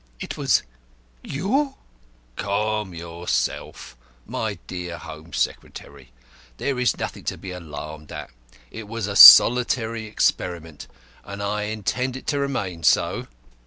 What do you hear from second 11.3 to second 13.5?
I intend it to remain so."